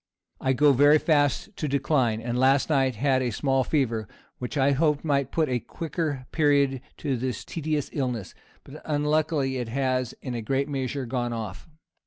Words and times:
"I 0.39 0.53
go 0.53 0.73
very 0.73 0.97
fast 0.97 1.55
to 1.57 1.67
decline, 1.67 2.21
and 2.21 2.35
last 2.39 2.71
night 2.71 2.95
had 2.95 3.21
a 3.21 3.29
small 3.29 3.63
fever, 3.63 4.07
which 4.39 4.57
I 4.57 4.71
hoped 4.71 5.05
might 5.05 5.29
put 5.31 5.47
a 5.47 5.59
quicker 5.59 6.25
period 6.31 6.81
to 6.97 7.15
this 7.15 7.45
tedious 7.45 7.87
illness; 7.93 8.33
but 8.63 8.81
unluckily 8.83 9.57
it 9.57 9.67
has, 9.67 10.15
in 10.23 10.33
a 10.33 10.41
great 10.41 10.67
measure, 10.67 11.05
gone 11.05 11.33
off. 11.33 11.69